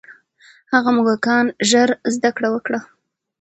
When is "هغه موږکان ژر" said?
0.73-1.89